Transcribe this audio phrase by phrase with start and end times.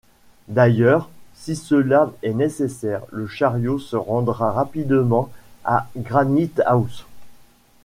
[0.47, 5.29] D’ailleurs, si cela est nécessaire, le chariot se rendra rapidement
[5.63, 7.05] à Granite-house.